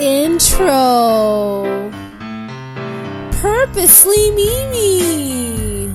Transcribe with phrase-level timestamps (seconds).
[0.00, 1.90] Intro.
[3.32, 5.94] Purposely Mimi.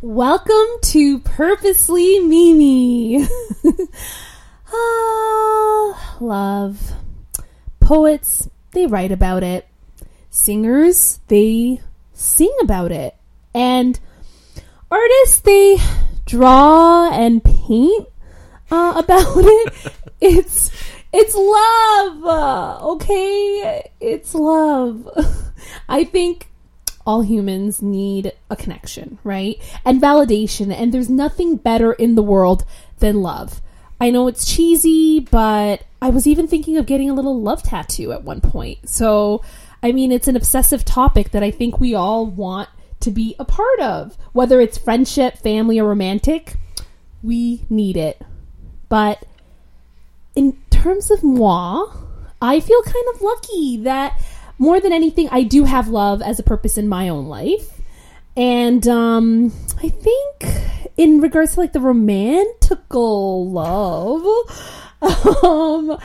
[0.00, 3.26] Welcome to Purposely Mimi.
[4.72, 6.92] ah, love.
[7.80, 9.68] Poets, they write about it.
[10.34, 11.80] Singers, they
[12.12, 13.14] sing about it.
[13.54, 13.98] And
[14.90, 15.78] artists, they
[16.26, 18.08] draw and paint
[18.68, 19.92] uh, about it.
[20.20, 20.72] it's
[21.12, 23.88] it's love, uh, okay?
[24.00, 25.08] It's love.
[25.88, 26.48] I think
[27.06, 29.56] all humans need a connection, right?
[29.84, 32.64] And validation, and there's nothing better in the world
[32.98, 33.62] than love.
[34.00, 38.10] I know it's cheesy, but I was even thinking of getting a little love tattoo
[38.10, 38.88] at one point.
[38.88, 39.42] So,
[39.84, 43.44] I mean, it's an obsessive topic that I think we all want to be a
[43.44, 44.16] part of.
[44.32, 46.56] Whether it's friendship, family, or romantic,
[47.22, 48.22] we need it.
[48.88, 49.26] But
[50.34, 51.92] in terms of moi,
[52.40, 54.18] I feel kind of lucky that
[54.58, 57.82] more than anything, I do have love as a purpose in my own life.
[58.38, 60.46] And um, I think
[60.96, 64.24] in regards to like the romantical love,
[65.44, 65.98] um,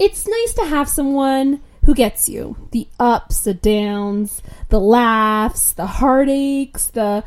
[0.00, 5.86] it's nice to have someone who gets you the ups, the downs, the laughs, the
[5.86, 7.24] heartaches, the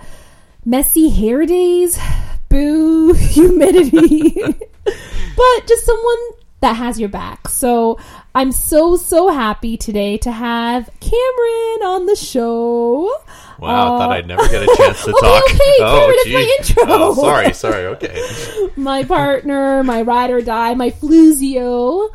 [0.63, 1.99] messy hair days,
[2.49, 4.31] boo, humidity,
[4.85, 6.17] but just someone
[6.61, 7.47] that has your back.
[7.49, 7.99] So
[8.33, 13.11] I'm so, so happy today to have Cameron on the show.
[13.59, 15.43] Wow, I thought Uh, I'd never get a chance to okay, talk.
[15.45, 16.33] okay, Cameron, it's gee.
[16.33, 16.83] my intro.
[16.87, 17.85] Oh, sorry, sorry.
[17.87, 18.69] Okay.
[18.77, 22.09] my partner, my ride or die, my fluzio,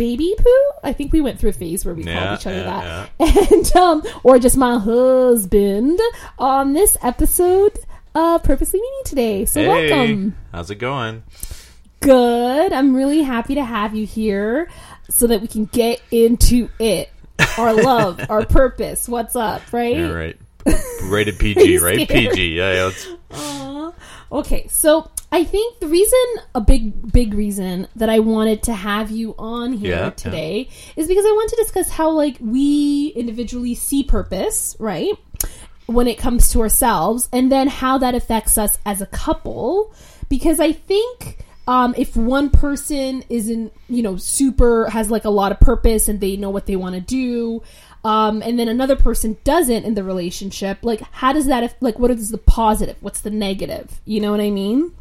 [0.00, 0.70] baby poo.
[0.82, 3.52] I think we went through a phase where we Yeah, called each other yeah, that,
[3.52, 6.00] and um, or just my husband
[6.38, 7.78] on this episode
[8.14, 9.44] of Purposely Mimi today.
[9.44, 10.36] So Hey, welcome.
[10.52, 11.22] how's it going?
[12.00, 12.72] Good.
[12.72, 14.70] I'm really happy to have you here
[15.10, 17.10] so that we can get into it.
[17.58, 19.06] Our love, our purpose.
[19.06, 19.98] What's up, right?
[20.10, 20.36] Right.
[21.10, 22.08] Rated PG, right?
[22.08, 22.56] PG.
[22.56, 22.90] Yeah, yeah.
[24.32, 26.18] Okay, so I think the reason,
[26.54, 30.10] a big, big reason that I wanted to have you on here Yeah, yeah.
[30.10, 35.12] today is because I want to discuss how, like, we individually see purpose, right?
[35.86, 39.92] When it comes to ourselves, and then how that affects us as a couple.
[40.28, 45.50] Because I think um, if one person isn't, you know, super, has like a lot
[45.50, 47.62] of purpose and they know what they want to do,
[48.04, 52.10] um, and then another person doesn't in the relationship, like, how does that, like, what
[52.10, 52.96] is the positive?
[53.00, 54.00] What's the negative?
[54.04, 54.94] You know what I mean?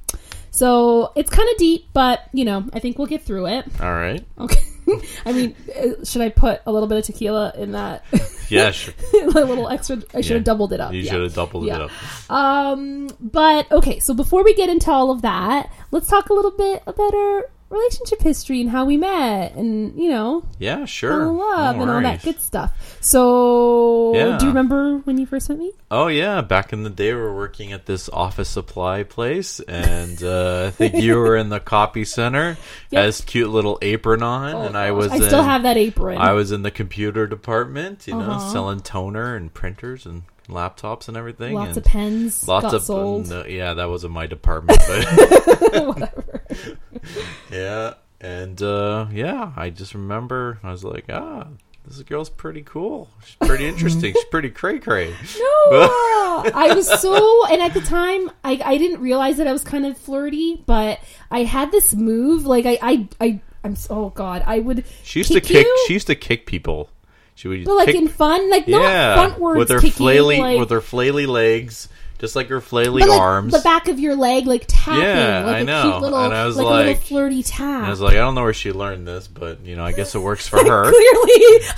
[0.52, 3.66] So it's kind of deep, but, you know, I think we'll get through it.
[3.82, 4.26] all right.
[4.40, 4.62] Okay.
[5.26, 8.04] I mean, uh, should I put a little bit of tequila in that?
[8.50, 8.96] Yeah, sure.
[9.14, 9.98] a little extra.
[10.12, 10.36] I should Yeah.
[10.38, 10.92] have doubled it up.
[10.92, 11.12] You yeah.
[11.12, 11.76] should have doubled Yeah.
[11.76, 12.32] it up.
[12.32, 16.50] Um, but okay, so before we get into all of that, let's talk a little
[16.58, 21.26] bit about our relationship history and how we met, and you know, Yeah, sure.
[21.28, 22.72] love No and all that good stuff.
[23.02, 24.38] So, Yeah.
[24.38, 25.72] do you remember when you first met me?
[25.92, 30.22] Oh yeah, back in the day, we were working at this office supply place, and
[30.24, 32.58] uh, I think you were in the copy center.
[32.92, 33.06] Yep.
[33.06, 35.12] This cute little apron on, Oh, and I was.
[35.12, 36.18] I still in- have that apron.
[36.18, 38.52] I was in the computer department, you know, Uh-huh.
[38.52, 41.54] selling toner and printers and laptops and everything.
[41.54, 42.48] Lots and of pens.
[42.48, 43.30] lots of sold.
[43.30, 45.06] no, yeah, that wasn't my department, but
[45.88, 46.42] Whatever.
[47.52, 51.48] yeah, and uh, yeah, I just remember I was like, ah,
[51.86, 53.10] this girl's pretty cool.
[53.26, 54.14] She's pretty interesting.
[54.14, 55.10] She's pretty cray cray.
[55.10, 59.64] No, I was so, and at the time, I, I didn't realize that I was
[59.64, 61.00] kind of flirty, but
[61.32, 64.86] I had this move, like I, I, I I'm so, oh god, I would.
[65.04, 65.66] She used to kick.
[65.66, 66.90] you, She used to kick people.
[67.40, 70.40] She would but like kick, in fun, like yeah, not frontwards with her kicking, flaily
[70.40, 73.54] like, with her flaily legs, just like her flaily but like arms.
[73.54, 75.82] the back of your leg, like tapping, Yeah, like I a know.
[75.84, 77.84] cute little, And I was like, a little flirty tap.
[77.86, 80.16] I was like, I don't know where she learned this, but you know, I guess
[80.16, 80.84] it works for her.
[80.92, 80.94] Clearly,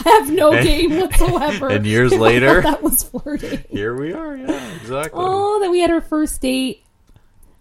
[0.04, 1.68] I have no And- game whatsoever.
[1.70, 3.64] and years later- that was flirting.
[3.70, 4.36] Here we are.
[4.36, 5.12] Yeah, exactly.
[5.24, 6.82] Oh, that we had our first date.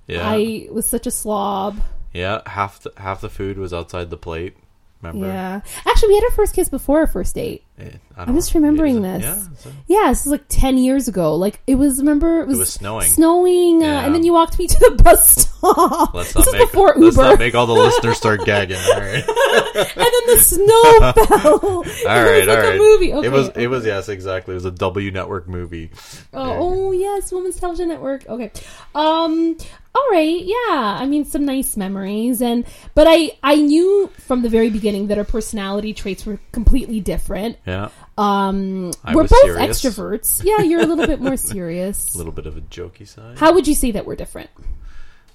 [0.07, 1.79] yeah, I was such a slob.
[2.15, 2.41] yeah.
[2.47, 4.57] Half the half the food was outside the plate.
[5.03, 5.27] Remember?
[5.29, 7.63] Yeah, actually, we had our first kiss before our first date.
[7.81, 9.23] Eh, I I'm just remembering this.
[9.23, 11.35] Yeah, so- Yeah, this is like ten years ago.
[11.37, 11.99] Like it was.
[11.99, 13.09] Remember, it was, was snowing.
[13.09, 16.15] Snowing, uh, and then you walked me to the bus stop.
[16.15, 18.77] let's this not make before let's not make all the listeners start gagging.
[18.77, 21.59] All right, and then the snow fell.
[21.63, 22.75] all it was right, like all right.
[22.75, 23.13] a movie.
[23.15, 23.27] Okay.
[23.27, 24.53] It was it was yes, exactly.
[24.53, 25.91] It was a W network movie.
[26.33, 28.27] Oh, oh yes, Women's Television Network.
[28.29, 28.51] Okay.
[28.95, 29.57] Um.
[29.93, 30.55] All right, yeah.
[31.01, 35.19] I mean, some nice memories, and but I I knew from the very beginning that
[35.19, 37.57] our personality traits were completely different.
[37.71, 37.89] Yeah,
[38.19, 39.81] Um, I we're both serious.
[39.81, 40.43] extroverts.
[40.45, 42.15] Yeah, you're a little bit more serious.
[42.15, 43.39] a little bit of a jokey side.
[43.39, 44.51] How would you say that we're different?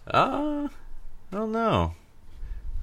[0.08, 0.68] Uh,
[1.32, 1.94] I don't know.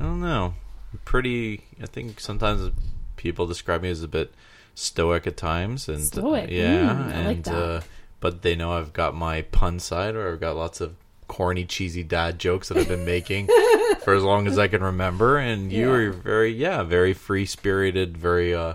[0.01, 0.55] I don't know.
[0.93, 1.65] I'm pretty.
[1.83, 2.71] I think sometimes
[3.17, 4.33] people describe me as a bit
[4.75, 7.55] stoic at times, and uh, yeah, Mm, I like and that.
[7.55, 7.81] uh,
[8.21, 10.95] but they know I've got my pun side, or I've got lots of
[11.29, 13.49] corny, cheesy dad jokes that I've been making
[14.05, 15.37] for as long as I can remember.
[15.39, 15.95] And you Yeah.
[15.97, 18.75] are very, yeah, very free spirited, very uh,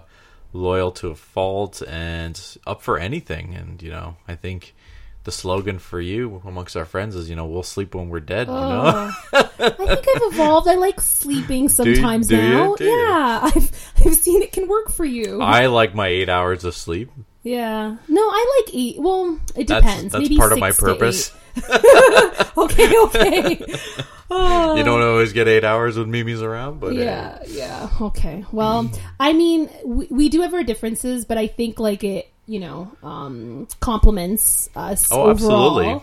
[0.53, 3.53] loyal to a fault, and up for anything.
[3.55, 4.75] And you know, I think.
[5.23, 8.47] The slogan for you amongst our friends is, you know, we'll sleep when we're dead.
[8.47, 10.69] You know, Oh, I think I've evolved.
[10.69, 12.41] I like sleeping sometimes do you?
[12.41, 12.75] now.
[12.75, 12.97] Do you?
[12.97, 15.41] yeah, I've I've seen it can work for you.
[15.41, 17.11] I like my eight hours of sleep.
[17.47, 17.95] Yeah.
[18.07, 18.95] No, I like eight.
[18.99, 20.11] Well, it depends.
[20.13, 21.31] that's Maybe part of my purpose.
[22.57, 23.65] Okay, okay.
[24.29, 27.89] You don't always get eight hours with Mimi's around, but uh, yeah, yeah.
[28.01, 28.43] Okay.
[28.51, 28.91] Well,
[29.21, 32.91] I mean, we, we do have our differences, but I think like it, you know,
[33.03, 35.79] um, complements us Oh, overall.
[35.79, 36.01] absolutely.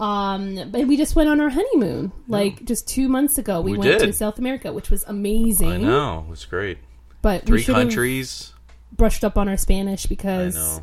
[0.00, 3.60] Um, but we just went on our honeymoon like just two months ago.
[3.60, 4.12] We, We went to.
[4.14, 5.70] South America, which was amazing.
[5.70, 6.78] I know it was great.
[7.20, 8.54] But Three should have countries.
[8.96, 10.80] Brushed up on our Spanish because,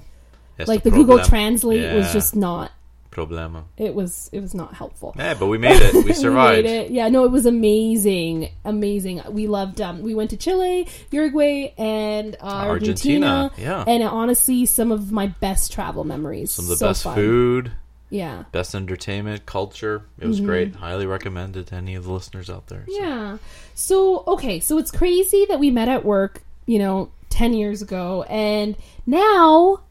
[0.68, 1.30] like, the Google problem.
[1.30, 2.72] Translate was just not.
[3.12, 3.64] problema.
[3.78, 5.14] It was it was not helpful.
[5.18, 5.94] Yeah, but we made it.
[5.94, 6.64] We We survived.
[6.66, 6.92] made it.
[6.92, 9.22] Yeah, no, it was amazing, amazing.
[9.30, 9.82] We loved.
[9.82, 13.28] Um, we went to Chile, Uruguay, and uh, Argentina.
[13.28, 13.84] Argentina, yeah.
[13.88, 16.52] and honestly, some of my best travel memories.
[16.52, 17.16] Some of the So best fun.
[17.16, 17.72] food,
[18.10, 20.06] Yeah, best entertainment, culture.
[20.20, 20.76] It was great.
[20.76, 22.86] Highly recommended to any of the listeners out there.
[22.88, 22.94] so.
[22.94, 23.04] Mm-hmm.
[23.06, 23.38] yeah.
[23.76, 26.42] So okay, so it's crazy that we met at work.
[26.66, 28.76] You know, ten years ago, and
[29.06, 29.82] now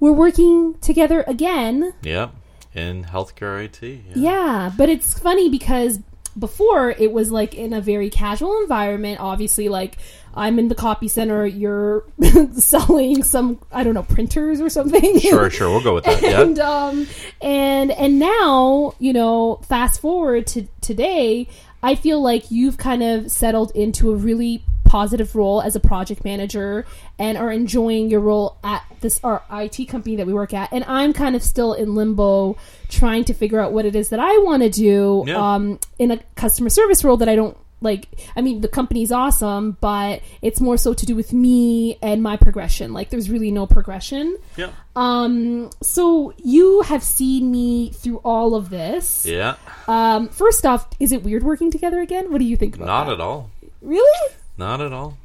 [0.00, 1.94] we're working together again.
[2.02, 2.30] Yeah.
[2.74, 3.82] In healthcare IT.
[3.82, 4.12] Yeah.
[4.16, 6.00] Yeah, but it's funny because
[6.38, 9.20] before it was like in a very casual environment.
[9.20, 9.96] Obviously, like
[10.34, 12.04] I'm in the copy center, you're
[12.54, 15.20] selling some I don't know printers or something.
[15.20, 15.70] Sure, sure.
[15.70, 16.22] We'll go with that.
[16.22, 16.40] Yeah.
[16.42, 17.06] and um
[17.40, 21.48] and and now you know fast forward to today
[21.82, 24.62] i feel like you've kind of settled into a really
[24.94, 26.86] positive role as a project manager
[27.18, 30.84] and are enjoying your role at this our IT company that we work at and
[30.98, 32.56] I'm kind of still in limbo
[32.88, 35.54] trying to figure out what it is that I want to do Yeah.
[35.54, 38.02] um in a customer service role that I don't like
[38.36, 42.36] I mean the company's awesome but it's more so to do with me and my
[42.36, 44.26] progression like there's really no progression
[44.56, 44.70] Yeah.
[44.96, 49.26] um, so you have seen me through all of this.
[49.26, 49.56] Yeah.
[49.88, 52.30] Um, first off, is it weird working together again?
[52.30, 53.14] What do you think about Not that?
[53.14, 53.50] at all.
[53.82, 54.22] Really?
[54.56, 55.16] Not at all.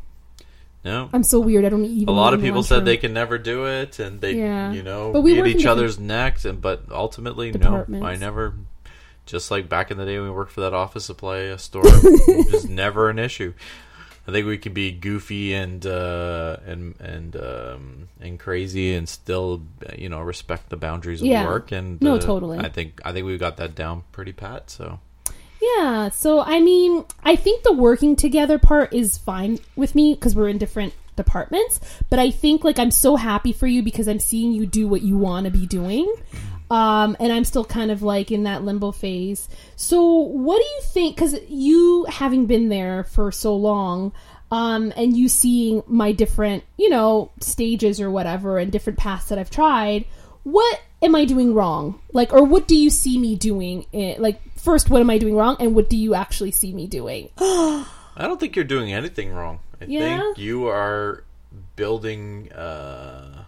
[0.85, 1.09] No.
[1.11, 1.65] I'm so weird.
[1.65, 2.07] I don't even.
[2.07, 2.85] a lot of people said term.
[2.85, 4.71] they can never do it and they Yeah.
[4.71, 8.53] you know But we be at each other's necks and but ultimately no i never
[9.25, 12.51] just like back in the day when we worked for that office supply store it
[12.51, 13.53] was never an issue
[14.25, 19.61] i think we can be goofy and uh and and um and crazy and still
[19.97, 21.45] you know respect the boundaries of Yeah.
[21.45, 22.57] work and No, uh, totally.
[22.59, 24.99] i think i think we got that down pretty pat so
[25.61, 26.09] Yeah.
[26.09, 30.49] So I mean, I think the working together part is fine with me because we're
[30.49, 31.79] in different departments.
[32.09, 35.01] But I think like I'm so happy for you because I'm seeing you do what
[35.01, 36.11] you want to be doing.
[36.71, 39.49] Um, and I'm still kind of like in that limbo phase.
[39.75, 41.15] So, what do you think?
[41.15, 44.11] Because you having been there for so long,
[44.51, 49.39] um, and you seeing my different, you know, stages or whatever, and different paths that
[49.39, 50.05] I've tried,
[50.43, 51.99] what am I doing wrong?
[52.13, 53.85] Like, or what do you see me doing?
[53.93, 56.87] i- like, first, what am I doing wrong, and what do you actually see me
[56.87, 57.29] doing?
[57.39, 57.85] I
[58.27, 59.59] don't think you're doing anything wrong.
[59.81, 60.19] I Yeah?
[60.19, 61.23] think you are
[61.75, 63.45] building uh,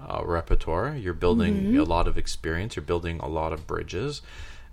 [0.00, 0.96] a repertoire.
[0.96, 1.78] You're building Mm-hmm.
[1.78, 2.74] a lot of experience.
[2.76, 4.22] You're building a lot of bridges.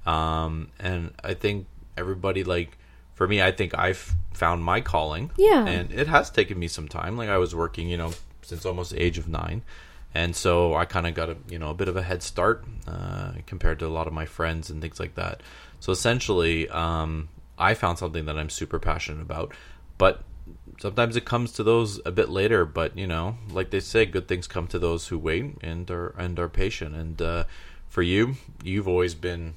[0.06, 1.68] Um, and I think
[1.98, 2.78] everybody, like,
[3.14, 5.32] for me, I think I've found my calling.
[5.38, 5.66] Yeah.
[5.66, 7.16] And it has taken me some time.
[7.18, 9.62] Like, I was working, you know, since almost the age of nine.
[10.16, 12.64] And so I kind of got a you know a bit of a head start
[12.88, 15.42] uh, compared to a lot of my friends and things like that.
[15.82, 17.28] So essentially, um,
[17.60, 19.54] I found something that I'm super passionate about,
[19.98, 20.24] but
[20.80, 22.66] sometimes it comes to those a bit later.
[22.66, 26.16] But you know, like they say, good things come to those who wait and are
[26.18, 26.96] and are patient.
[26.96, 27.44] And uh,
[27.90, 29.54] for you, you've always been,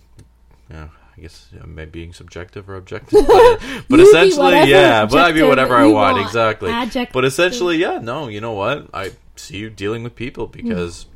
[0.68, 5.06] you know, I guess maybe being subjective or objective, but, but essentially, yeah.
[5.06, 6.26] But I be whatever I want, want.
[6.26, 6.72] exactly.
[6.72, 7.12] Adjective.
[7.12, 8.00] But essentially, yeah.
[8.00, 8.88] No, you know what?
[8.92, 11.06] I see you dealing with people because.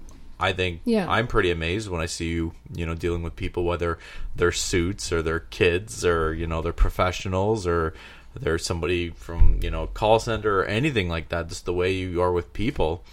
[0.41, 1.09] I think Yeah.
[1.09, 3.97] I'm pretty amazed when I see you, you know, dealing with people, whether
[4.35, 7.95] they're suits or they're kids or you know they're professionals or
[8.35, 11.49] they're somebody from you know call center or anything like that.
[11.49, 13.05] Just the way you are with people,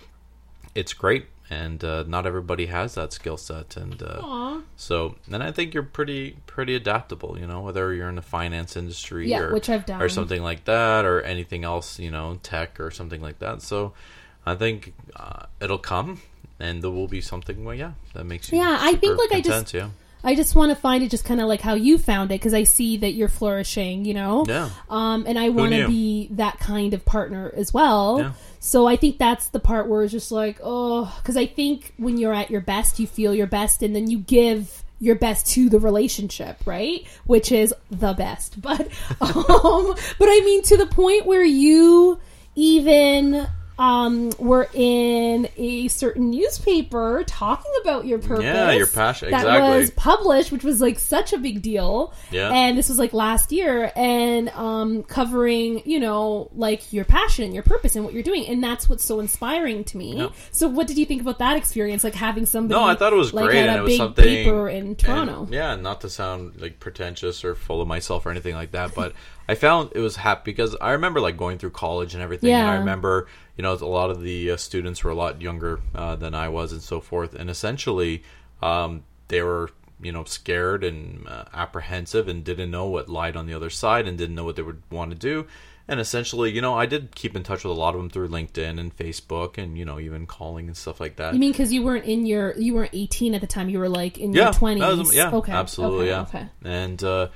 [0.73, 5.51] it's great, and uh, not everybody has that skill set, and uh, so and I
[5.51, 7.37] think you're pretty pretty adaptable.
[7.39, 10.01] You know, whether you're in the finance industry Yeah, or which I've done.
[10.01, 13.61] or something like that, or anything else, you know, tech or something like that.
[13.61, 13.93] So
[14.49, 16.21] I think uh, it'll come,
[16.59, 17.63] and there will be something.
[17.63, 18.57] Well, yeah, that makes you.
[18.57, 19.89] Yeah, I think, like, I just- yeah.
[20.21, 22.53] I just want to find it just kind of like how you found it because
[22.53, 24.43] I see that you're flourishing, you know?
[24.45, 24.69] Yeah.
[24.89, 28.19] Um, and I want to be that kind of partner as well.
[28.19, 28.31] Yeah.
[28.59, 32.17] So I think that's the part where it's just like, oh, because I think when
[32.17, 35.69] you're at your best, you feel your best, and then you give your best to
[35.69, 37.07] the relationship, right?
[37.25, 38.61] Which is the best.
[38.61, 38.81] But,
[39.21, 42.19] um, but I mean, to the point where you
[42.55, 43.47] even
[43.79, 48.43] um, were in a certain newspaper talking about your purpose.
[48.43, 49.77] Yeah, your passion- That exactly.
[49.79, 52.13] was published, which was like such a big deal.
[52.29, 52.51] Yeah.
[52.51, 57.53] And this was like last year, and um, covering, you know, like your passion and
[57.53, 60.17] your purpose and what you're doing, and that's what's so inspiring to me.
[60.17, 60.29] Yeah.
[60.51, 62.03] So, what did you think about that experience?
[62.03, 62.77] Like having somebody?
[62.79, 64.25] No, I thought it was like, great, at and a it was big something.
[64.25, 65.43] paper in Toronto.
[65.43, 68.93] and, yeah, not to sound like pretentious or full of myself or anything like that,
[68.93, 69.13] but
[69.49, 72.69] I found it was happy because I remember like going through college and everything, and
[72.69, 73.27] I remember
[73.57, 76.49] you know a lot of the uh, students were a lot younger uh, than I
[76.49, 78.21] was and so forth, and essentially
[78.61, 83.47] um, they were you know scared and uh, apprehensive and didn't know what lied on
[83.47, 85.47] the other side and didn't know what they would want to do.
[85.87, 88.27] And essentially, you know, I did keep in touch with a lot of them through
[88.27, 91.33] LinkedIn and Facebook, and you know, even calling and stuff like that.
[91.33, 93.67] You mean because you weren't in your you weren't 18 at the time?
[93.67, 94.97] You were like in yeah, your 20s.
[94.99, 96.41] was- yeah, okay, absolutely, okay, yeah.
[96.41, 96.47] Okay.
[96.63, 97.29] And uh,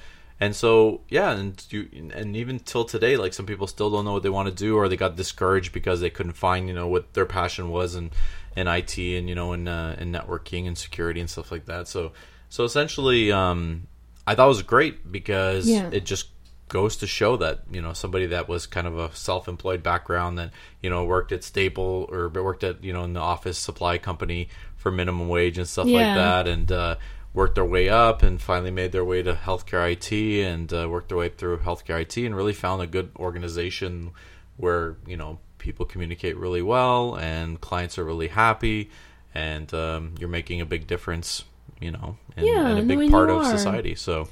[0.43, 4.13] and so yeah, and you and even till today, like some people still don't know
[4.13, 6.87] what they want to do, or they got discouraged because they couldn't find you know
[6.87, 8.11] what their passion was in
[8.55, 11.87] in IT and you know in uh, in networking and security and stuff like that.
[11.87, 12.11] So
[12.49, 13.87] so essentially, um,
[14.27, 15.89] I thought it was great because Yeah.
[15.91, 16.27] it just
[16.69, 20.51] goes to show that you know somebody that was kind of a self-employed background that
[20.81, 24.49] you know worked at Staple or worked at you know in the office supply company
[24.77, 26.95] for minimum wage and stuff like that and uh,
[27.33, 30.11] worked their way up and finally made their way to healthcare IT
[30.45, 34.11] and uh, worked their way through healthcare IT and really found a good organization
[34.57, 38.89] where you know people communicate really well and clients are really happy
[39.33, 41.43] and um, you're making a big difference
[41.79, 43.95] you know and, Yeah, and a big part of society.
[43.95, 44.27] So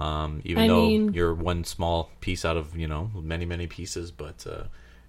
[0.00, 3.66] um, even I though mean- you're one small piece out of you know many many
[3.66, 4.64] pieces but uh,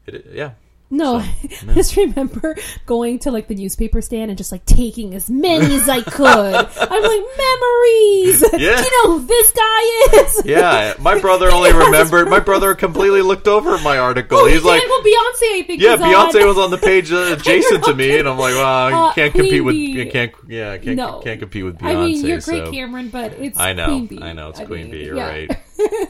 [0.05, 0.51] it, yeah
[0.93, 1.25] No, So,
[1.69, 5.75] I just remember going to like the newspaper stand and just like taking as many
[5.75, 6.23] as I could.
[6.27, 8.41] I'm like memories.
[8.53, 8.77] Yeah.
[8.77, 10.45] Do you know who this guy is?
[10.45, 11.85] yeah my brother only Yes.
[11.85, 15.63] remembered my brother completely looked over my article Oh, he's he like well, Beyonce, I
[15.67, 15.81] think.
[15.81, 16.47] Yeah, was Beyonce on.
[16.47, 19.33] was on the page uh, adjacent to me, and I'm like, well, you Uh, can't
[19.33, 19.91] compete Queen with, Bee.
[19.91, 21.19] you can't, yeah, can't, No.
[21.19, 21.95] can't compete with Beyonce.
[21.95, 22.71] I mean, you're great, so.
[22.71, 25.05] Cameron, but it's I know, I know, it's I Queen mean, Bee.
[25.05, 25.27] You're yeah.
[25.27, 25.49] right.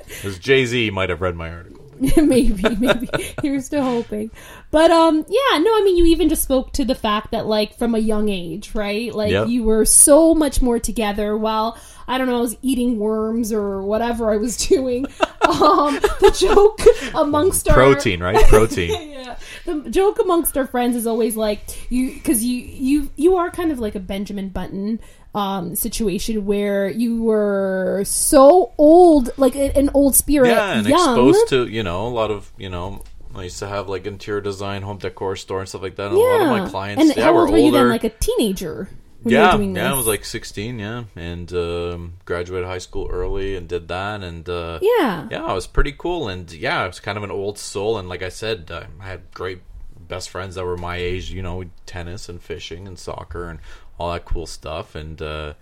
[0.07, 1.82] Because Jay Z might have read my article.
[2.17, 3.07] maybe, maybe.
[3.41, 4.31] Here's to hoping.
[4.72, 7.77] But um, yeah, no, I mean, you even just spoke to the fact that like
[7.77, 9.13] from a young age, right?
[9.13, 9.48] Like Yep.
[9.48, 13.81] you were so much more together while I don't know, I was eating worms or
[13.81, 15.05] whatever I was doing.
[15.41, 16.81] um, the joke
[17.15, 18.43] amongst our Protein, right?
[18.50, 19.12] Protein.
[19.12, 19.38] yeah.
[19.65, 23.72] The joke amongst our friends is always like you because you you you are kind
[23.72, 25.00] of like a Benjamin Button
[25.35, 31.49] um situation where you were so old like an old spirit yeah, and young exposed
[31.49, 33.03] to you know a lot of you know.
[33.35, 36.11] I used to have like interior design, home decor store, and stuff like that.
[36.11, 38.03] And a lot of my clients, and yeah, how were old were you then like
[38.03, 38.87] a teenager
[39.23, 42.77] when you yeah, were doing yeah, I was like 16, yeah, and um, graduated high
[42.77, 46.27] school early and did that, and uh, yeah yeah, it was pretty cool.
[46.27, 47.97] And yeah, I was kind of an old soul.
[47.97, 49.61] And like I said, I had great
[50.07, 53.60] best friends that were my age, you know, tennis and fishing and soccer and
[53.98, 54.95] all that cool stuff.
[54.95, 55.53] And, uh,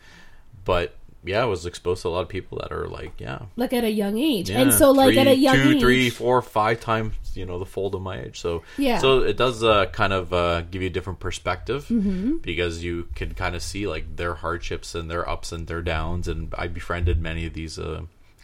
[0.66, 3.44] but yeah, I was exposed to a lot of people that are like, yeah.
[3.56, 5.80] like at a young age yeah, and so like three- at a young two, age
[5.80, 8.40] three, four, five times, you know, the fold of my age.
[8.40, 8.98] So Yeah.
[8.98, 12.38] so it does uh, kind of uh, give you a different perspective Mm-hmm.
[12.38, 16.28] because you can kind of see like their hardships and their ups and their downs.
[16.28, 18.02] And I befriended many of these uh,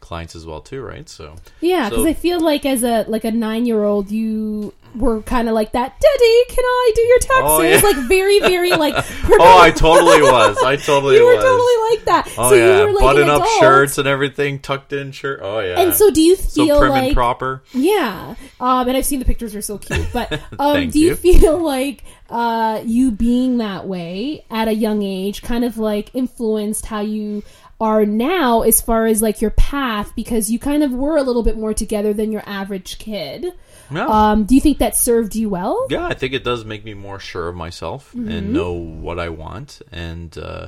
[0.07, 1.07] clients as well too, right?
[1.09, 4.73] So Yeah, because So- I feel like as a like a nine year old, you
[4.95, 5.93] were kind of like that.
[5.99, 7.43] Daddy, can I do your taxes?
[7.43, 7.81] Oh, yeah.
[7.83, 8.95] Like very, very like.
[9.39, 10.57] Oh, I totally was.
[10.63, 11.43] I totally you were was.
[11.43, 12.33] totally like that.
[12.37, 13.59] Oh so yeah, you were like button up adult.
[13.59, 15.41] shirts and everything, tucked in shirt.
[15.43, 15.79] Oh yeah.
[15.81, 17.61] And so, do you So feel prim like and proper.
[17.73, 20.07] Yeah, um, and I've seen the pictures are so cute.
[20.13, 21.15] But um, do you, you.
[21.15, 26.85] feel like uh, you being that way at a young age kind of like influenced
[26.87, 27.43] how you
[27.79, 31.43] are now as far as like your path because you kind of were a little
[31.43, 33.45] bit more together than your average kid?
[33.91, 34.07] Yeah.
[34.07, 35.85] Um, do you think that served you well?
[35.89, 38.29] yeah, I think it does make me more sure of myself Mm-hmm.
[38.31, 40.67] and know what I want and uh,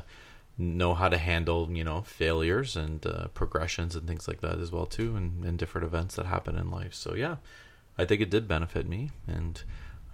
[0.58, 4.72] know how to handle you know failures and uh, progressions and things like that as
[4.72, 6.94] well too, and, and different events that happen in life.
[6.94, 7.38] So yeah,
[7.98, 9.62] I think it did benefit me and.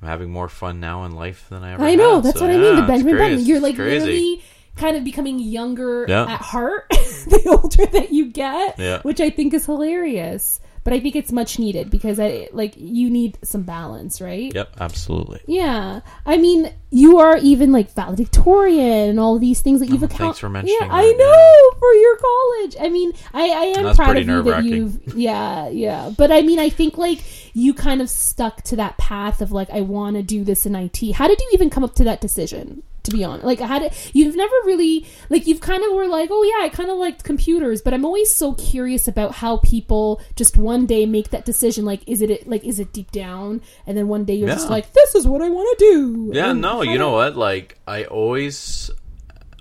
[0.01, 1.83] I'm having more fun now in life than I ever.
[1.83, 2.25] I know had.
[2.25, 2.75] that's So, what I mean.
[2.75, 3.17] The Benjamin.
[3.17, 3.39] Button.
[3.45, 4.05] You're like crazy.
[4.05, 4.43] literally
[4.75, 6.25] kind of becoming younger Yeah.
[6.25, 6.84] at heart
[7.29, 9.01] the older that you get, Yeah.
[9.01, 10.59] which I think is hilarious.
[10.83, 14.53] But I think it's much needed because I like you need some balance, right?
[14.53, 15.41] Yep, absolutely.
[15.47, 20.05] Yeah, I mean, you are even like valedictorian and all these things that you've Oh,
[20.05, 22.75] account- thanks for mentioning Yeah, I that, know for your college.
[22.79, 25.15] I mean, I, I am That's proud of you that you've.
[25.15, 27.19] Yeah, yeah, but I mean, I think like
[27.55, 30.75] you kind of stuck to that path of like I want to do this in
[30.75, 31.13] IT.
[31.13, 32.83] How did you even come up to that decision?
[33.05, 36.29] To be honest, like how did you've never really like you've kind of were like,
[36.31, 40.21] oh yeah, I kind of liked computers, but I'm always so curious about how people
[40.35, 41.85] just one day make that decision.
[41.85, 44.91] Like, is it like is it deep down, and then one day you're just like,
[44.93, 46.31] this is what I want to do.
[46.33, 47.35] Yeah, And no, you know what?
[47.35, 48.89] Like I always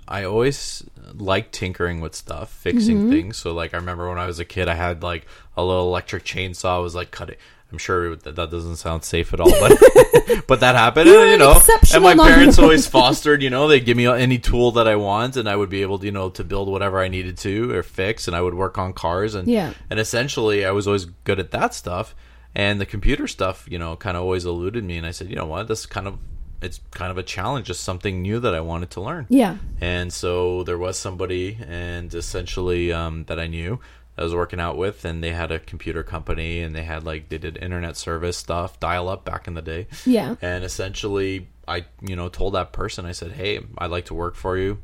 [0.07, 0.83] I always
[1.13, 3.09] like tinkering with stuff, fixing Mm-hmm.
[3.11, 3.37] things.
[3.37, 5.25] So like I remember when I was a kid I had like
[5.55, 7.35] a little electric chainsaw I was like cutting
[7.71, 9.77] I'm sure that, that doesn't sound safe at all, but
[10.47, 11.59] but that happened, and, you know.
[11.93, 15.35] And my parents always fostered, you know, they'd give me any tool that I want,
[15.35, 17.83] and I would be able to, you know, to build whatever I needed to or
[17.83, 19.73] fix, and I would work on cars, and Yeah.
[19.89, 22.15] and essentially I was always good at that stuff,
[22.53, 25.35] and the computer stuff, you know, kind of always eluded me, and I said, you
[25.35, 26.17] know what, this is kind of
[26.61, 29.25] it's kind of a challenge, just something new that I wanted to learn.
[29.29, 29.57] Yeah.
[29.81, 33.79] And so there was somebody, and essentially um, that I knew
[34.17, 37.29] I was working out with, and they had a computer company, and they had like
[37.29, 39.87] they did internet service stuff, dial up back in the day.
[40.05, 40.35] Yeah.
[40.41, 44.35] And essentially, I you know told that person, I said, hey, I'd like to work
[44.35, 44.79] for you,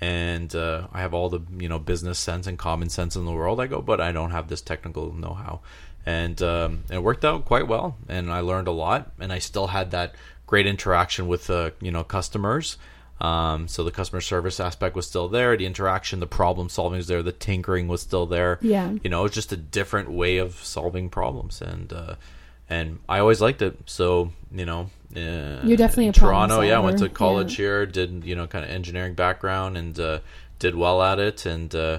[0.00, 3.32] and uh, I have all the you know business sense and common sense in the
[3.32, 3.60] world.
[3.60, 5.60] I go, but I don't have this technical know how,
[6.06, 9.68] and um, it worked out quite well, and I learned a lot, and I still
[9.68, 10.14] had that
[10.46, 12.76] great interaction with uh, you know customers.
[13.20, 17.08] Um, so the customer service aspect was still there, the interaction, the problem solving was
[17.08, 18.58] there, the tinkering was still there.
[18.62, 18.92] Yeah.
[19.02, 22.14] you know, it's just a different way of solving problems, and uh,
[22.70, 23.76] and I always liked it.
[23.86, 26.60] So you know, uh, You're definitely a Toronto.
[26.60, 27.64] Yeah, I went to college Yeah.
[27.64, 30.20] here, did you know kind of engineering background, and uh,
[30.60, 31.98] did well at it, and uh,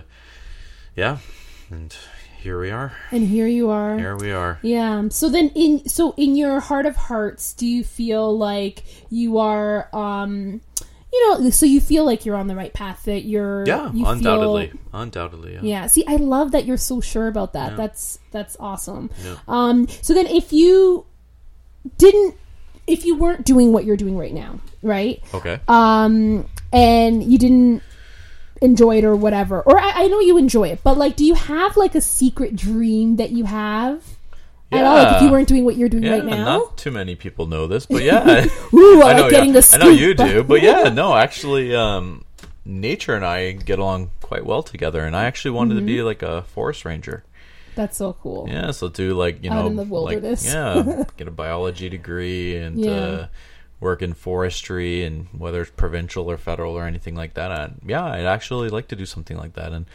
[0.96, 1.18] yeah,
[1.70, 1.94] and
[2.42, 2.94] here we are.
[3.12, 3.98] And here you are.
[3.98, 4.60] Here we are.
[4.62, 5.10] Yeah.
[5.10, 9.94] So then in so in your heart of hearts, do you feel like you are
[9.94, 10.62] um
[11.12, 14.06] you know, so you feel like you're on the right path that you're Yeah, you
[14.06, 15.54] undoubtedly, Feel, undoubtedly.
[15.56, 15.60] Yeah.
[15.64, 15.88] yeah.
[15.88, 17.76] See, I love that you're so sure about that.
[17.78, 19.10] That's that's awesome.
[19.24, 19.36] Yeah.
[19.48, 21.06] Um so then if you
[21.98, 22.36] didn't
[22.90, 25.22] if you weren't doing what you're doing right now, right?
[25.34, 25.60] Okay.
[25.68, 27.84] um, and you didn't
[28.62, 31.36] enjoy it or whatever, or I, I know you enjoy it, but like, do you
[31.36, 34.04] have like a secret dream that you have
[34.72, 34.96] at all?
[34.96, 37.48] Like, if you weren't doing what you're doing yeah, right now, not too many people
[37.48, 39.54] know this, but yeah, ooh, I, I know, like getting yeah.
[39.54, 39.82] the scoop.
[39.82, 42.26] I know you do, but yeah, no, actually, um,
[42.66, 45.86] nature and I get along quite well together, and I actually wanted to Mm-hmm.
[45.88, 47.24] be like a forest ranger.
[47.76, 48.48] That's so cool.
[48.50, 50.46] Yeah, so do like you Out know, in the wilderness.
[50.46, 52.92] like yeah, get a biology degree and Yeah.
[52.92, 53.28] uh,
[53.80, 57.52] work in forestry, and whether it's provincial or federal or anything like that.
[57.52, 59.86] I, yeah, I'd actually like to do something like that, and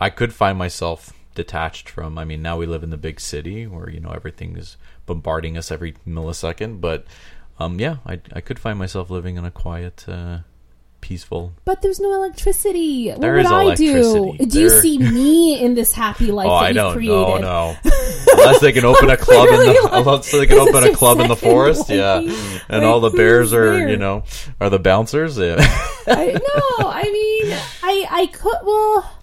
[0.00, 2.18] I could find myself detached from.
[2.18, 5.56] I mean, now we live in the big city where you know everything is bombarding
[5.56, 7.06] us every millisecond, but
[7.58, 10.04] um, yeah, I I could find myself living in a quiet.
[10.06, 10.40] Uh,
[11.00, 11.52] Peaceful.
[11.64, 13.08] But there's no electricity.
[13.10, 13.94] What There would is I do?
[13.94, 14.46] electricity.
[14.50, 17.14] Do you see me in this happy life Oh, that I don't created?
[17.14, 17.38] know.
[17.38, 17.76] No,
[18.32, 21.20] unless they can open a club in the like, unless they can open a club
[21.20, 21.88] in the forest.
[21.88, 23.88] Yeah, Like, and all the bears are there?
[23.88, 24.24] you know
[24.60, 25.38] are the bouncers.
[25.38, 25.54] Yeah.
[26.08, 29.17] I no, I mean, I I could well,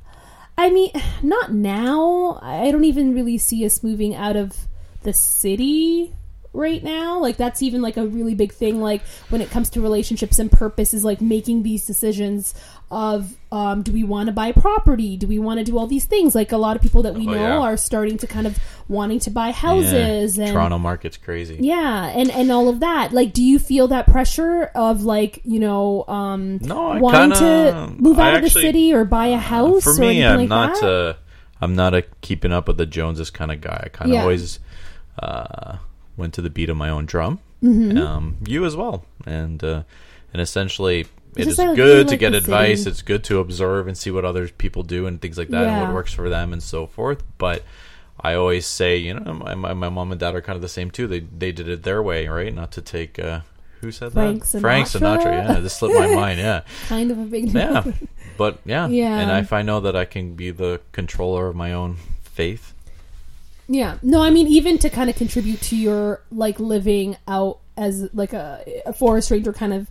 [0.58, 0.92] I mean,
[1.24, 2.40] not now.
[2.42, 4.68] I don't even really see us moving out of
[5.04, 6.14] the city
[6.56, 7.20] right now.
[7.20, 8.82] Like that's even like a really big thing.
[8.82, 12.54] Like when it comes to relationships and purpose, is like making these decisions
[12.92, 15.18] of um, do we want to buy property?
[15.18, 16.36] Do we want to do all these things?
[16.36, 17.60] Like a lot of people that we Oh, know yeah.
[17.60, 20.46] are starting to kind of wanting to buy houses Yeah.
[20.46, 21.58] and Toronto market's crazy.
[21.60, 23.12] yeah, and and all of that.
[23.12, 27.72] Like, do you feel that pressure of like you know, um, No, I wanting kinda-
[27.98, 29.84] to move I out of the city or buy a house?
[29.84, 30.80] For or me, I'm like not.
[30.82, 30.88] that?
[30.88, 31.14] Uh,
[31.62, 33.82] I'm not a keeping up with the Joneses kind of guy.
[33.86, 34.22] I kind of Yeah.
[34.22, 34.60] always
[35.18, 35.78] uh,
[36.18, 37.40] went to the beat of my own drum.
[37.64, 37.98] Mm-hmm.
[37.98, 39.84] Um, you as well, and uh,
[40.34, 41.08] and essentially.
[41.36, 42.84] It is just good to like get advice.
[42.84, 42.92] city.
[42.92, 45.82] It's good to observe and see what other people do and things like that, and
[45.82, 47.24] what works for them and so forth.
[47.38, 47.62] But
[48.22, 50.70] I always say, you know, my, my, my mom and dad are kind of the
[50.70, 51.08] same too.
[51.08, 52.54] They they did it their way, right?
[52.54, 53.42] Not to take uh,
[53.82, 54.62] who said Frank that?
[54.62, 55.24] Frank Sinatra?
[55.24, 55.48] Sinatra.
[55.56, 56.40] Yeah, this slipped my mind.
[56.40, 57.62] Yeah, kind of a big deal.
[57.62, 57.92] yeah,
[58.38, 59.20] but yeah, Yeah.
[59.20, 62.74] And if I know that I can be the controller of my own faith,
[63.68, 63.98] yeah.
[64.02, 68.34] No, I mean even to kind of contribute to your like living out as like
[68.34, 69.90] a, a forest ranger kind of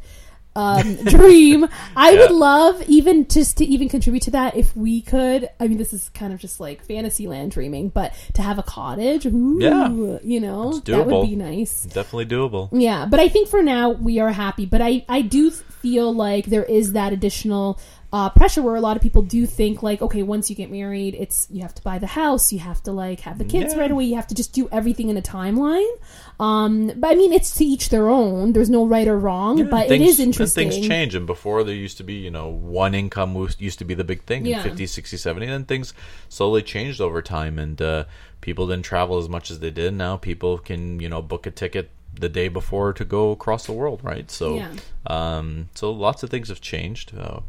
[0.57, 1.67] um, dream.
[1.97, 2.21] I Yeah.
[2.21, 5.49] would love even just to even contribute to that if we could.
[5.59, 8.63] I mean, this is kind of just like fantasy land dreaming, but to have a
[8.63, 9.89] cottage, ooh, Yeah.
[10.23, 11.83] you know, that would be nice.
[11.87, 12.69] Definitely doable.
[12.73, 14.65] Yeah, but I think for now we are happy.
[14.65, 17.81] But I, I do feel like there is that additional
[18.15, 21.17] uh, pressure where a lot of people do think like, okay, once you get married,
[21.19, 23.81] it's you have to buy the house, you have to like have the kids Yeah.
[23.81, 25.91] right away, you have to just do everything in a timeline.
[26.39, 28.53] Um, but I mean, it's to each their own.
[28.53, 30.71] There's no right or wrong, but things, it is interesting.
[30.71, 33.95] Things change, and before there used to be, you know, one income used to be
[33.95, 34.65] the big thing Yeah.
[34.65, 35.93] in 50s, 60s, 70s, and then things
[36.29, 38.05] slowly changed over time, and uh,
[38.41, 39.93] people didn't travel as much as they did.
[39.93, 43.73] Now people can, you know, book a ticket the day before to go across the
[43.73, 44.31] world, right?
[44.31, 44.71] So, Yeah.
[45.09, 47.41] um, so lots of things have changed uh,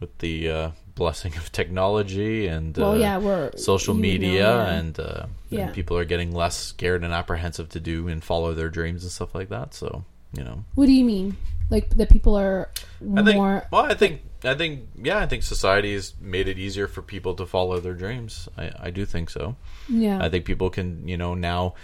[0.00, 4.42] with the uh, blessing of technology and Well, uh, yeah, we're social you know, media,
[4.42, 4.72] yeah.
[4.72, 5.60] and, uh, Yeah.
[5.66, 9.12] and people are getting less scared and apprehensive to do and follow their dreams and
[9.12, 9.74] stuff like that.
[9.74, 10.64] So, you know.
[10.74, 11.36] What do you mean?
[11.70, 12.70] Like that people are
[13.16, 13.36] I think.
[13.36, 13.66] more.
[13.70, 14.22] Well, I think.
[14.42, 14.88] I think.
[15.02, 18.48] Yeah, I think society has made it easier for people to follow their dreams.
[18.56, 19.56] I, I do think so.
[19.88, 21.74] yeah, I think people can, you know, now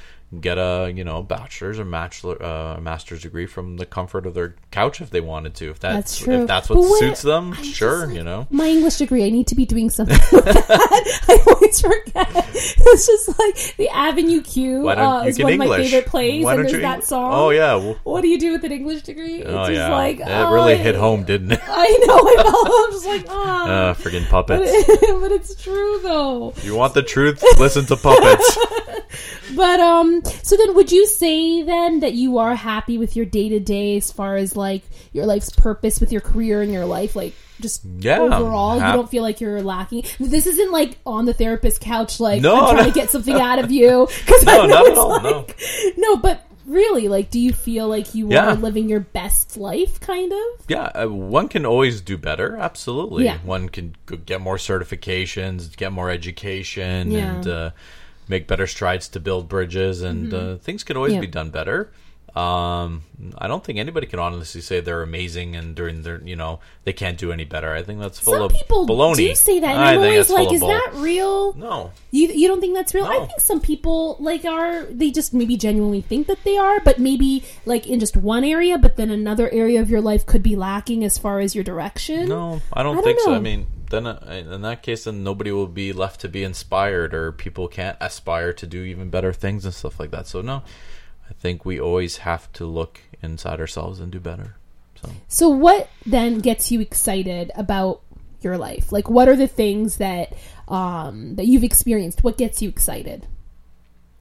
[0.41, 4.55] get a you know bachelor's or bachelor uh, master's degree from the comfort of their
[4.71, 5.71] couch if they wanted to.
[5.71, 8.47] If that's, That's if that's what what- suits them, I just, sure, like, you know.
[8.51, 9.25] my English degree.
[9.25, 10.67] I need to be doing something with that.
[11.29, 11.39] I
[11.83, 12.51] always forget.
[12.87, 16.73] It's just like the Avenue Q uh, is one of my favorite plays, and there's
[16.73, 17.33] you that song.
[17.33, 17.95] Oh yeah.
[18.05, 19.39] What do you do with an English degree?
[19.41, 19.93] It's oh just yeah.
[19.93, 21.61] like it oh, really hit home, didn't it?
[21.67, 22.19] I know.
[22.19, 22.85] I.
[22.87, 23.65] I'm just like ah.
[23.67, 24.71] Uh, friggin' but, puppets.
[24.71, 26.55] it- but it's true though.
[26.63, 27.43] you want the truth?
[27.59, 28.59] Listen to puppets.
[29.55, 33.49] But um, so then, would you say then that you are happy with your day
[33.51, 34.83] to day as far as like
[35.13, 39.01] your life's purpose with your career and your life, like just Yeah, overall, hap- you
[39.01, 40.05] don't feel like you're lacking.
[40.19, 42.93] This isn't like on the therapist couch, like No, I'm trying no.
[42.93, 44.07] to get something out of you.
[44.27, 45.31] Because No, not at all, no.
[45.39, 45.61] like,
[45.97, 48.47] no, but really, like, do you feel like you Yeah.
[48.53, 50.39] are living your best life, kind of?
[50.69, 52.57] Yeah, uh, one can always do better.
[52.57, 53.39] Absolutely, Yeah.
[53.45, 57.21] one can get more certifications, get more education, Yeah.
[57.21, 57.37] Mm-hmm.
[57.37, 57.71] and uh,
[58.29, 60.03] make better strides to build bridges.
[60.03, 61.93] And uh, things can always be done better.
[62.37, 63.03] Um,
[63.39, 66.93] I don't think anybody can honestly say they're amazing and during their, you know, they
[66.93, 67.73] can't do any better.
[67.73, 69.17] I think that's full Some of people baloney.
[69.29, 70.69] do say that, and I I'm think always like, is bull.
[70.71, 71.53] that real?
[71.53, 73.05] No, You you don't think that's real?
[73.05, 76.99] I think some people like are they just maybe genuinely think that they are, but
[76.99, 80.57] maybe like in just one area, but then another area of your life could be
[80.57, 82.29] lacking as far as your direction.
[82.29, 83.33] No, I don't I don't think so.
[83.35, 84.19] I mean, then uh,
[84.51, 88.53] in that case, then nobody will be left to be inspired, or people can't aspire
[88.55, 90.27] to do even better things and stuff like that.
[90.27, 90.65] So no,
[91.29, 94.57] I think we always have to look inside ourselves and do better.
[95.01, 98.03] So So what then gets you excited about
[98.41, 98.93] your life?
[98.93, 100.35] Like what are the things that
[100.69, 102.25] um that you've experienced?
[102.25, 103.27] What gets you excited?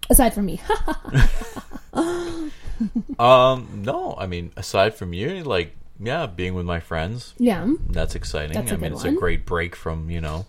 [0.10, 0.62] Aside from me.
[3.20, 7.68] um, no, I mean, aside from you, like yeah, being with my friends, yeah.
[7.90, 8.54] that's exciting.
[8.54, 9.16] That's I mean, it's one.
[9.16, 10.46] a great break from you know.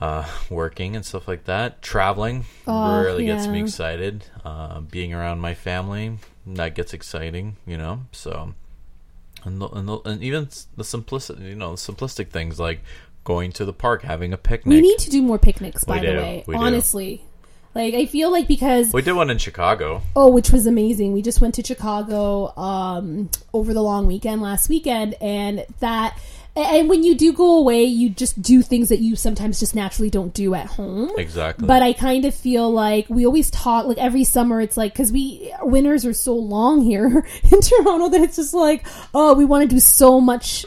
[0.00, 4.24] Uh, working and stuff like that, traveling Oh, really gets me excited.
[4.44, 8.02] Uh, being around my family that gets exciting, you know.
[8.12, 8.54] So,
[9.44, 12.80] and the, and, the, and even the simplicity, you know, simplistic things like
[13.24, 14.76] going to the park, having a picnic.
[14.76, 16.18] We need to do more picnics by We the do.
[16.18, 16.44] way.
[16.46, 16.60] We do.
[16.62, 17.24] Honestly.
[17.74, 20.02] Like I feel like because we did one in Chicago.
[20.16, 21.12] Oh, which was amazing.
[21.12, 26.16] We just went to Chicago um, over the long weekend last weekend, and that.
[26.58, 30.10] And when you do go away, you just do things that you sometimes just naturally
[30.10, 31.10] don't do at home.
[31.16, 31.66] Exactly.
[31.66, 34.60] But I kind of feel like we always talk like every summer.
[34.60, 37.06] It's like because we winters are so long here
[37.52, 40.66] in Toronto that it's just like oh we want to do so much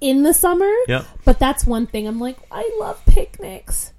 [0.00, 0.70] in the summer.
[0.88, 1.06] Yep.
[1.24, 3.92] But that's one thing I'm like I love picnics.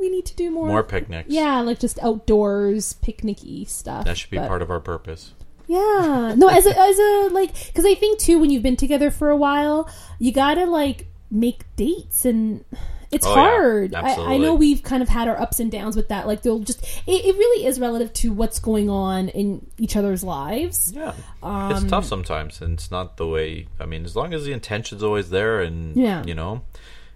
[0.00, 1.28] We need to do more More picnics.
[1.28, 4.04] yeah, like just outdoors picnicky stuff.
[4.04, 5.32] That should be But- part of our purpose.
[5.68, 9.10] Yeah, no, as a as a like because I think too when you've been together
[9.10, 12.64] for a while, you gotta like make dates and.
[13.10, 13.40] It's Oh, yeah.
[13.40, 13.94] hard.
[13.94, 16.26] I, I know we've kind of had our ups and downs with that.
[16.26, 20.22] Like they'll just, it, it really is relative to what's going on in each other's
[20.22, 20.92] lives.
[20.94, 21.14] Yeah.
[21.42, 23.66] Um, it's tough sometimes, and it's not the way.
[23.80, 26.22] I mean, as long as the intention's always there, and Yeah.
[26.26, 26.60] you know,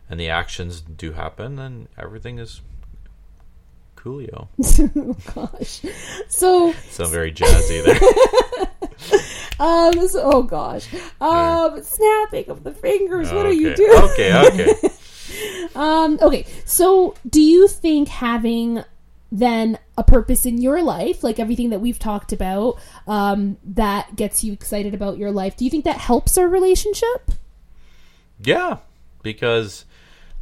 [0.09, 2.63] and the actions do happen, then everything is
[4.03, 4.49] coolio.
[4.97, 5.81] oh gosh.
[6.29, 7.99] So, So very jazzy there.
[9.61, 10.89] um, so, oh gosh,
[11.21, 13.33] um, snapping of the fingers.
[13.33, 13.77] What are you Okay.
[13.77, 14.03] doing?
[14.13, 14.89] Okay, okay.
[15.75, 18.85] Um, okay, so do you think having
[19.31, 24.45] then a purpose in your life, like everything that we've talked about, um, that gets
[24.45, 27.31] you excited about your life, do you think that helps our relationship?
[28.45, 28.79] Yeah,
[29.23, 29.87] because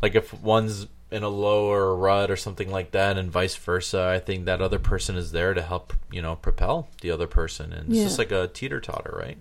[0.02, 4.20] like if one's in a lower rut or something like that, and vice versa, I
[4.20, 7.88] think that other person is there to help you know propel the other person, and
[7.88, 8.04] it's Yeah.
[8.04, 9.38] just like a teeter totter, right?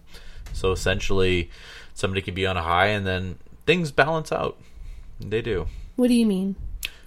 [0.54, 1.50] So essentially,
[1.94, 4.58] somebody could be on a high, and then things balance out.
[5.20, 5.68] They do.
[5.96, 6.56] What do you mean?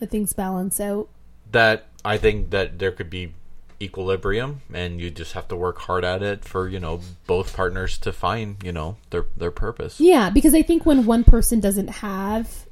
[0.00, 1.08] That things balance out.
[1.50, 3.34] That I think that there could be
[3.80, 7.98] equilibrium, and you just have to work hard at it for you know both partners
[7.98, 9.98] to find you know their their purpose.
[9.98, 12.66] Yeah, because I think when one person doesn't have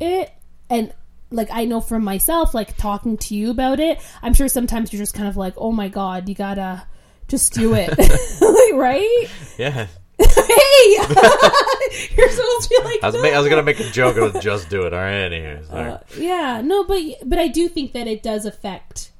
[0.00, 0.32] it,
[0.68, 0.92] and
[1.34, 5.02] like I know from myself, like talking to you about it, I'm sure sometimes you're
[5.02, 6.86] just kind of like, oh my god, you gotta
[7.28, 9.26] just do it, like, right?
[9.58, 9.86] Yeah,
[10.18, 10.96] hey,
[12.16, 13.22] you're supposed to be like, I was, no.
[13.22, 14.94] ma- I was gonna make a joke of just do it.
[14.94, 15.70] All right, anyways.
[15.70, 15.92] all right.
[15.92, 19.10] Uh, yeah, no, but but I do think that it does affect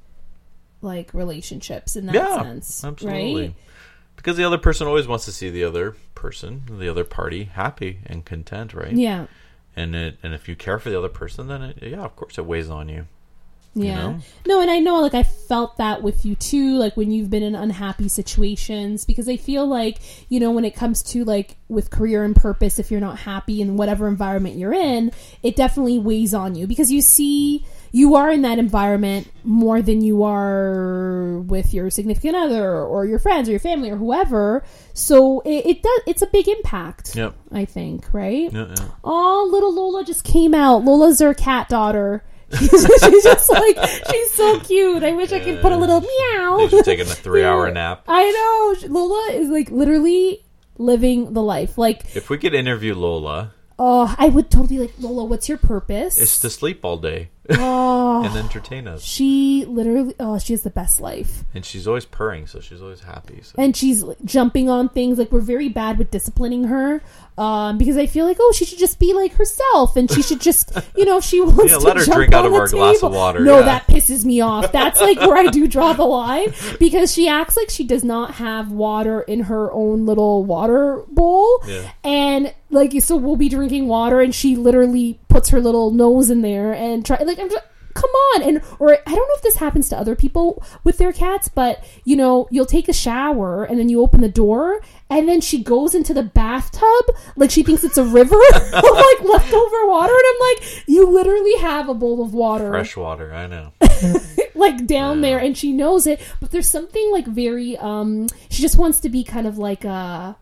[0.81, 3.41] like relationships in that yeah, sense, absolutely.
[3.41, 3.53] right?
[4.15, 7.99] Because the other person always wants to see the other person, the other party, happy
[8.05, 8.93] and content, right?
[8.93, 9.27] Yeah,
[9.75, 12.37] And it, and if you care for the other person, then it, yeah, of course,
[12.37, 13.07] it weighs on you.
[13.73, 13.95] yeah.
[13.95, 14.19] know?
[14.47, 17.43] No, and I know like I felt that with you too, like when you've been
[17.43, 21.89] in unhappy situations, because I feel like you know when it comes to like with
[21.91, 25.11] career and purpose, if you're not happy in whatever environment you're in,
[25.43, 30.01] it definitely weighs on you because you see you are in that environment more than
[30.01, 34.65] you are with your significant other or your friends or your family or whoever.
[34.93, 36.01] So it, it does.
[36.05, 37.15] It's a big impact.
[37.15, 37.33] Yep.
[37.53, 38.51] I think, right?
[38.51, 38.89] Yeah, yeah.
[39.01, 40.83] Oh, little Lola just came out.
[40.83, 42.25] Lola's our cat daughter.
[42.59, 42.69] she's
[43.23, 43.77] just like
[44.11, 45.01] she's so cute.
[45.01, 46.67] I wish I could put a little meow.
[46.67, 48.03] She's taking a three-hour nap.
[48.09, 50.43] I know Lola is like literally
[50.77, 51.77] living the life.
[51.77, 55.23] Like, If we could interview Lola, oh, I would totally like Lola.
[55.23, 56.19] What's your purpose?
[56.19, 59.03] it's to sleep all day oh, and entertain us.
[59.03, 60.15] she literally.
[60.19, 61.43] Oh, she has the best life.
[61.53, 63.41] And she's always purring, so she's always happy.
[63.43, 63.55] So.
[63.57, 65.17] and she's jumping on things.
[65.17, 67.01] Like we're very bad with disciplining her
[67.37, 70.39] um, because I feel like oh she should just be like herself and she should
[70.41, 73.03] just you know she wants Yeah, to let her jump drink out of our glass
[73.03, 73.65] of water, No, yeah.
[73.65, 74.71] that pisses me off.
[74.71, 78.35] That's like where I do draw the line because she acts like she does not
[78.35, 81.91] have water in her own little water bowl Yeah.
[82.03, 86.41] and like so we'll be drinking water and she literally puts her little nose in
[86.41, 89.55] there and try like I'm just come on and or i don't know if this
[89.55, 93.79] happens to other people with their cats but you know you'll take a shower and
[93.79, 97.05] then you open the door and then she goes into the bathtub
[97.37, 101.55] like she thinks it's a river of like leftover water and i'm like you literally
[101.59, 103.71] have a bowl of water Fresh water, I know.
[104.55, 105.29] like down Yeah.
[105.29, 109.09] there and she knows it but there's something like very um she just wants to
[109.09, 110.35] be kind of like a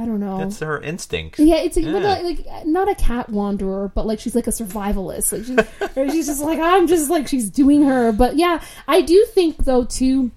[0.00, 1.38] i don't know That's her instinct.
[1.38, 1.98] yeah, it's a, Yeah.
[1.98, 5.30] like, like not a cat wanderer, but like she's like a survivalist.
[5.32, 8.10] Like she's, or she's just like I'm just like she's doing her.
[8.12, 10.30] But yeah, I do think though too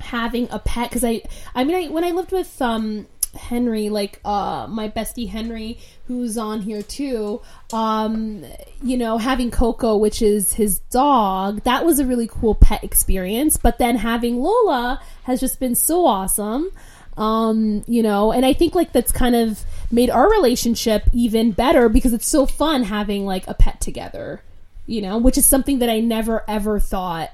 [0.00, 1.22] having a pet because I
[1.54, 6.38] I mean I, when I lived with um Henry like uh my bestie Henry who's
[6.38, 7.40] on here too
[7.72, 8.44] um
[8.82, 13.56] you know having Coco which is his dog that was a really cool pet experience
[13.58, 16.70] but then having Lola has just been so awesome
[17.18, 21.88] um you know and i think like that's kind of made our relationship even better
[21.88, 24.40] because it's so fun having like a pet together
[24.86, 27.30] you know which is something that i never ever thought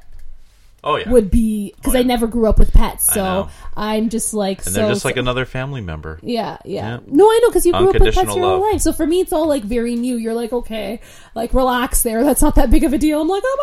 [0.87, 1.11] Oh yeah.
[1.11, 2.07] would be because Oh, i yeah.
[2.07, 3.51] never grew up with pets I so know.
[3.77, 6.21] i'm just like and so they're just like another family member.
[6.23, 7.01] yeah, yeah, Yeah.
[7.07, 8.73] No, I know because you grew up with pets Unconditional your whole love.
[8.75, 8.81] life.
[8.83, 10.17] So for me, it's all like very new.
[10.17, 11.01] You're like, okay,
[11.35, 12.23] like relax there.
[12.23, 13.21] That's not that big of a deal.
[13.23, 13.57] I'm like, oh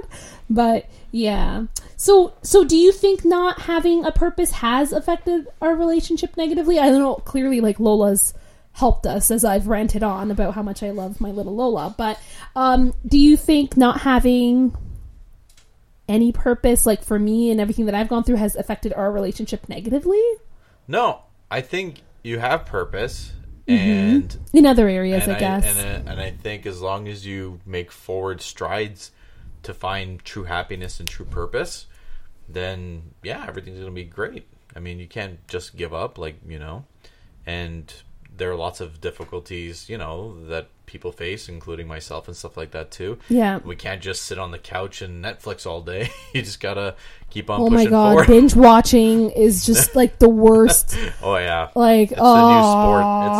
[0.00, 0.18] my god.
[0.48, 1.64] But yeah.
[1.96, 6.78] So so do you think not having a purpose has affected our relationship negatively?
[6.78, 7.14] I don't know.
[7.16, 8.34] Clearly, like Lola's
[8.72, 11.94] helped us as I've ranted on about how much I love my little Lola.
[11.96, 12.20] But
[12.54, 14.76] um, do you think not having
[16.08, 19.68] any purpose, like for me and everything that I've gone through, has affected our relationship
[19.68, 20.22] negatively
[20.86, 23.32] No, I think you have purpose,
[23.66, 23.78] mm-hmm.
[23.78, 25.24] and in other areas?
[25.24, 25.64] and I guess.
[25.64, 29.10] and, I, and I think as long as you make forward strides
[29.62, 31.86] to find true happiness and true purpose,
[32.48, 34.46] then yeah, everything's gonna be great.
[34.74, 36.84] I mean, you can't just give up, like you know,
[37.46, 37.92] and
[38.36, 42.70] there are lots of difficulties, you know, that people face, including myself and stuff like
[42.70, 43.18] that too.
[43.28, 43.58] yeah.
[43.58, 46.10] We can't just sit on the couch and Netflix all day.
[46.32, 46.94] you just gotta
[47.30, 48.26] keep on Oh my god, forward.
[48.28, 50.96] binge watching is just like the worst.
[51.22, 52.62] oh yeah, Like, it's oh, the new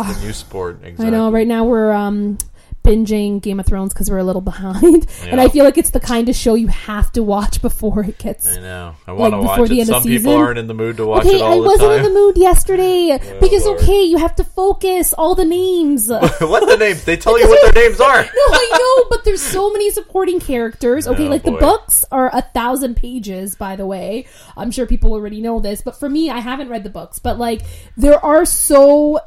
[0.03, 0.09] sport.
[0.09, 0.79] It's the new sport.
[0.83, 1.05] Exactly.
[1.07, 1.31] I know.
[1.31, 2.37] Right now we're um
[2.87, 5.99] binging Game of Thrones because we're a little behind, and I feel like it's the
[5.99, 8.47] kind of show you have to watch before it gets.
[8.47, 8.95] I know.
[9.05, 9.81] I want to before watch the it.
[9.81, 10.41] end of Some people season?
[10.41, 11.97] aren't in the mood to watch Okay, it all I wasn't time.
[11.97, 13.81] in the mood yesterday because Lord.
[13.81, 16.07] okay, you have to focus all the names.
[16.09, 17.03] what the names?
[17.03, 18.21] They tell you what their names are.
[18.23, 18.69] No, I
[19.03, 21.07] know, but there's so many supporting characters.
[21.07, 24.25] Okay, Oh, like the books are a thousand pages, by the way.
[24.55, 27.37] I'm sure people already know this, but for me, I haven't read the books, but
[27.37, 27.61] like
[27.97, 29.19] there are so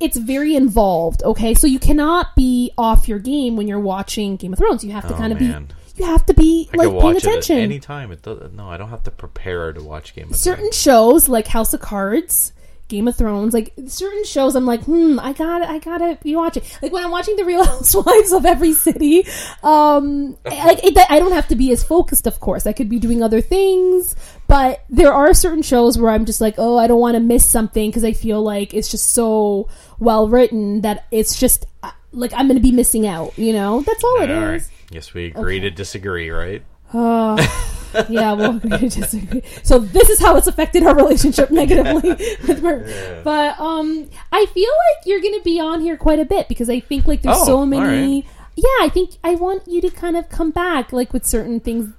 [0.00, 1.22] it's very involved.
[1.22, 4.84] Okay, so you cannot be off your game when you're watching Game of Thrones.
[4.84, 5.66] You have to Oh, kind of man.
[5.66, 5.74] be.
[6.02, 7.56] You have to be I like paying attention.
[7.58, 8.12] it at any time.
[8.12, 10.40] It does, no, I don't have to prepare to watch Game of Thrones.
[10.40, 10.76] certain Thrones.
[10.76, 12.52] shows like House of Cards,
[12.92, 16.62] Game of Thrones, like certain shows, I'm like, hmm, I gotta, I gotta be watching.
[16.82, 19.26] Like when I'm watching The Real Housewives of every city,
[19.62, 22.26] um, like it, I don't have to be as focused.
[22.26, 24.14] Of course, I could be doing other things,
[24.46, 27.48] but there are certain shows where I'm just like, oh, I don't want to miss
[27.48, 32.34] something because I feel like it's just so well written that it's just uh, like
[32.34, 33.38] I'm gonna be missing out.
[33.38, 34.36] You know, that's all it is.
[34.36, 34.62] All right.
[34.90, 36.62] Yes, we agree to disagree, right?
[36.92, 37.38] Oh,
[38.08, 39.42] yeah, well, agree to disagree.
[39.62, 42.10] So this is how it's affected our relationship negatively
[42.46, 43.22] with Mer.
[43.24, 46.68] But um, I feel like you're going to be on here quite a bit because
[46.70, 48.22] I think like there's Oh, so many.
[48.22, 48.24] right.
[48.56, 51.92] Yeah, I think I want you to kind of come back like with certain things,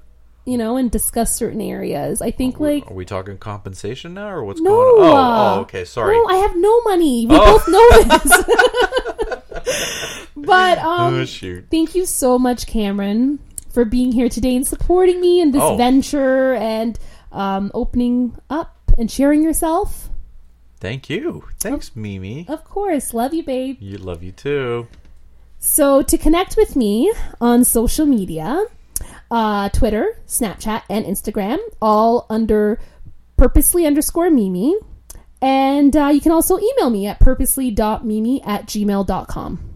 [0.45, 2.21] you know, and discuss certain areas.
[2.21, 2.86] I think like.
[2.91, 5.10] Are we talking compensation now, or what's No, going on?
[5.10, 5.84] Oh, uh, oh, okay.
[5.86, 6.15] Sorry.
[6.15, 7.25] No, I have no money.
[7.25, 7.45] We Oh.
[7.58, 8.43] both know this.
[10.36, 11.25] but um, oh
[11.71, 13.39] thank you so much, Cameron,
[13.73, 15.75] for being here today and supporting me in this Oh.
[15.75, 16.97] venture and
[17.31, 20.09] um, opening up and sharing yourself.
[20.79, 21.43] Thank you.
[21.59, 22.45] Thanks, Mimi.
[22.47, 23.77] Of course, love you, babe.
[23.79, 24.88] You love you too.
[25.57, 28.65] So to connect with me on social media,
[29.31, 32.79] uh, Twitter, Snapchat, and Instagram, all under
[33.38, 34.75] purposely underscore Mimi.
[35.41, 39.72] And uh, you can also email me at purposely.mimi at gmail.com.